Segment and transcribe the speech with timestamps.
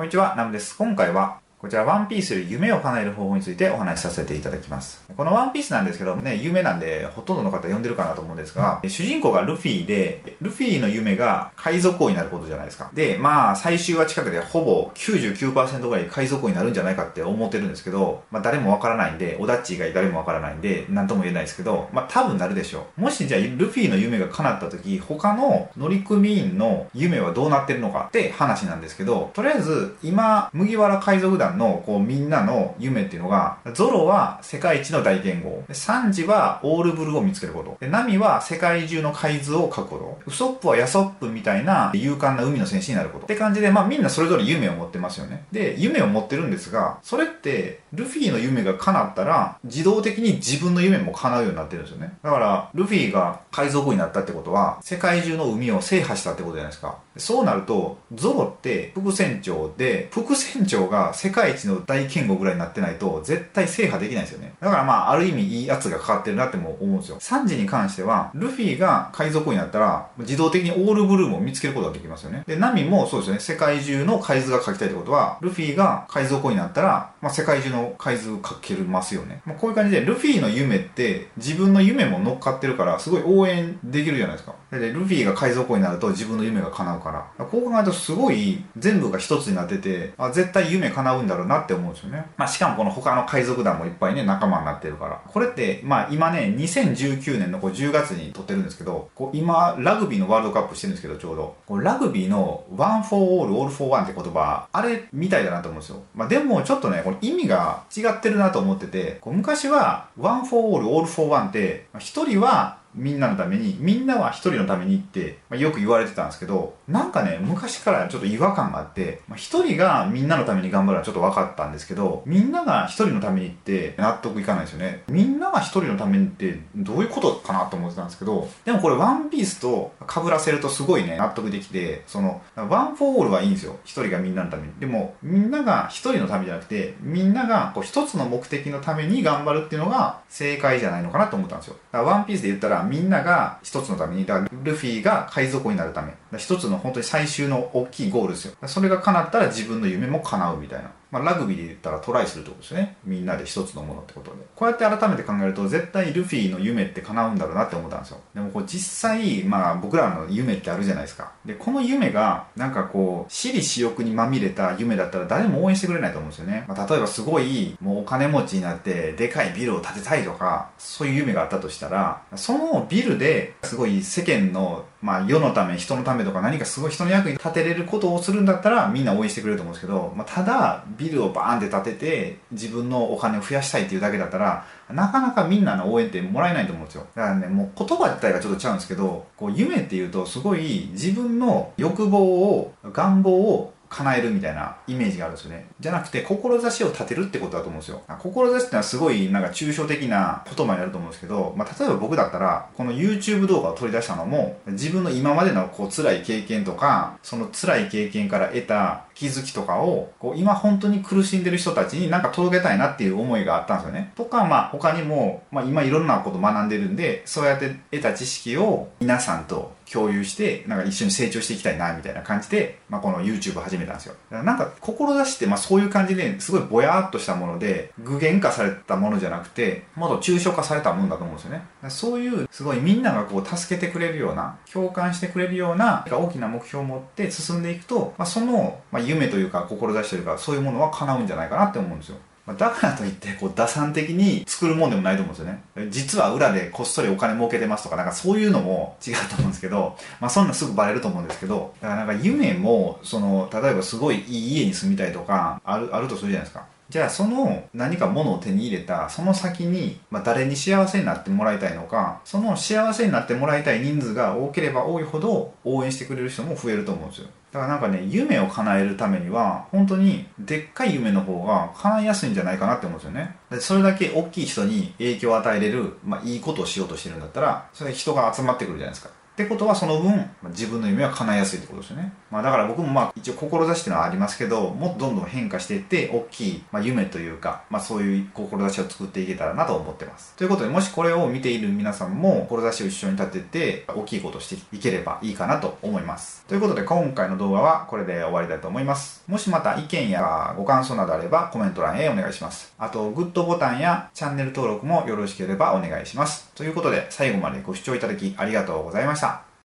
[0.00, 0.78] こんにちは、ナムです。
[0.78, 5.04] 今回は、こちら、ワンピースより夢を叶える方法についてお話しさせていただきます。
[5.14, 12.90] このワンピースなんですけどね、有名なんで、ほとんどの方読んでるかなと思うんですが、主人公がルフィで、ルフィの夢が海賊王になることじゃないですか。
[12.94, 23.02] で、まあ、最終は近くでほぼ99%ぐらい海賊王になるんじゃないかって思ってるんですけど、まあ、誰もわからないんで、オダッチ以外誰もわからないんで、なんとも言えないですけど、まあ、多分なるでしょう。
[23.02, 35.64] もしじゃあ、ルフィの夢が叶った時、他の乗組員の夢はどうなってるのかって話なんですけど、とりあえず、今、麦わら海賊団の、こう、みんなの夢っていうのが、ゾロは世界一の大剣豪。
[35.72, 37.76] サンジはオールブルーを見つけること。
[37.80, 40.30] で、ナミは世界中の海図を書くこと。
[40.30, 43.24] ウソップはヤソップみたいな勇敢な海の戦士になること。
[43.24, 45.44] って感じで、まあみんなそれぞれ夢を持ってますよね。
[45.52, 52.12] で、夢を持ってるんですが、それって、ルフィの夢が叶ったら、自動的に自分の夢も叶うようになってるんですよね。
[52.22, 56.98] だから、ルフィが海賊になったってことは、世界中の海を制覇したってことじゃないですか。
[57.16, 64.54] そうなると、ゾロって副船長で、副船長が世界界一の大剣豪ぐらいになってないと、絶対制覇できないですよね。
[64.60, 67.16] だからまあ、ある意味いい圧がかかってるなっても思うんですよ。
[67.20, 72.44] サンジに関しては、ルフィが海賊王になったら、自動的にオールブルームを見つけることができますよね。
[72.46, 73.40] で、ナミもそうですよね。
[73.40, 79.42] 世界中の海図が書きたいってことは、ルフィが海賊王になったら、まあ、世界中の海図書けますよね。
[79.46, 84.54] まあ、こういう感じで、ルフィの夢って、自分の夢も乗っかってるから、すごい応援できるじゃないですか。
[84.70, 87.44] で、ルフィが海賊王になると自分の夢が叶うから。
[87.44, 92.26] こう考えるとすごい全部が一つになってて、あ、絶対夢叶うんだだろうなって思うんですよね。
[92.36, 95.20] まあ、しかもこの他の海賊団もいっぱいね、仲間になってるから。
[95.26, 101.56] これって、まあ今ね、2019年のこう10月に撮ってるんですけど、こう今、ラグビーのワールドカップしてるんですけど、ちょうど。
[101.66, 106.02] こうラグビーの one for all, all for one って言葉、あれみたいだなと思うんですよ。
[106.14, 125.02] まあでもちょっとね、この意味が違ってるなと思ってて、こう昔は one for all, all for one って、一人はみんなのために、みんなは一人のためにって、まあ、よく言われてたんですけど、なんかね、昔からちょっと違和感があって、まあ、一人がみんなのために頑張るのはちょっと分かったんですけど、みんなが一人のためにって納得いかないですよね。
[125.08, 133.76] みんなが一人のためにってどういうことかなと思ってたんですけど、でもこれワンピースと被らせるとすごいね、納得できて、その、ワンフォーオールはいいんですよ。
[133.84, 134.72] 一人がみんなのために。
[134.80, 141.76] でも、みんなが一人のためじゃなくて、みんながこう一つの目的のために頑張るっていうのが正解じゃないのかなと思ったんですよ。
[141.92, 148.54] だからワンピースで言ったらみんなが一つのために、だからルフィが海賊になるため、一つの本当に最終の大きいゴールですよ。
[148.66, 150.90] それが叶ったら自分の夢も叶うみたいな。
[151.10, 152.96] まあ、ラグビーで言ったらトライするってことですよね。
[153.04, 154.36] みんなで一つのものってことで。
[154.54, 158.20] こうやって改めて考えると、絶対ルフィの夢って叶うんだろうなって思ったんですよ。
[158.34, 161.32] でもこう実際、まあ僕らの夢ってあるじゃないですか。
[161.44, 166.64] で、この夢が、なんかこう、私利私欲にまみれた夢だったら誰も応援してくれないと思うんですよね。
[166.68, 187.06] まあ、例えばすごい、もうお金持ちになって、でかいビルを建てたいとか、そういう夢があったとしたら、そのビルですごい世間のまあ世のため、人のためとか何かすごい人の役に立てれることをするんだったらみんな応援してくれると思うんですけど、まあ、ただビルをバーンって建てて自分のお金を増やしたいっていうだけだったらなかなかみんなの応援ってもらえないと思うんですよ。
[187.14, 195.66] だからね、もう言葉自体がちょっとちゃうんですけど、こう夢っていうとすごい自分の欲望を、願望を叶えるみたいなイメージがあるんですよね。
[195.80, 198.02] じゃなくて、志を立てるってことだと思うんですよ。
[198.06, 214.12] 志ってのはすごいなんか抽象的な言葉になると思うんですけど、まあ、例えば僕だったら、この YouTube 動画を取り出したのも、自分の今までのこう辛い経験とか、その辛い経験から得た気づきとかを、こう今本当に苦しんでる人たちになんか届けたいなっていう思いがあったんですよね。
[214.16, 224.14] とか、まあ他にも、まあ今いろんなこと学んでるんで、そうやって得た知識を皆さんと共有して、なんか一緒に成長していきたいな、みたいな感じで、まあこの YouTube 始めたんですよ。
[224.30, 231.62] だからなんか、志って、まあそういう感じですごいぼやーっとしたもので、具現化されたものじゃなくて、もっと抽象化されたものだと思うんですよね。
[231.88, 242.16] そういう、すごいみんながこう助けてくれるような、共感してくれるような、大きな目標を持って進んでいくと、まあその、まあ夢というか、志というか、そういうものは叶うんじゃないかなって思うんですよ。
[242.54, 245.90] だからといって、こう、打算的に作るもんでもないと思うんですよね。
[245.90, 256.66] 実は裏でこっそりお金儲けてますとか、なんかそういうのも違うと思うんですけど、まあそんなすぐバレると思うんですけど、だからなんか夢も、その、例えばすごいいい家に住みたいとか、ある、あるとするじゃないですか。
[256.90, 267.28] じゃあその何か物を手に入れたその先に、まあ、誰に幸せになってもらいたいのかその幸せになってもらいたい人数が多ければ多いほど応援してくれる人も増えると思うんですよ。
[267.52, 273.36] だからなんかね夢を叶えるためには本当にでっかい夢の方が叶いやすいんじゃないかなって思うんですよね。
[273.50, 279.10] でそれだけ大きい人に影響を与えれる、まあ、いいことをしようとしてるんだったらそれ人が集まってくるじゃないですか。
[279.40, 282.12] ってことはその分、自分の夢は叶えやすいってことですよね。
[282.30, 290.34] まあだから僕もまあ一応志っていうのはありますけど、もっとどんどん変化していって、大きい、まあ、夢というか、まあそういう志を作っていけたらなと思ってます。
[290.36, 296.44] ということで、もしこれを見ている皆さんも、志を一緒に立てて、大きいことをしていければいいかなと思います。
[296.46, 299.24] ということで、今回の動画はこれで終わりたいと思います。
[299.26, 302.72] もしまた意見やご感想などあればコメント欄へお願いします。
[302.78, 306.50] あと、グッドボタンやチャンネル登録もよろしければお願いします。
[306.54, 309.29] ということで、最後までご視聴いただきありがとうございました。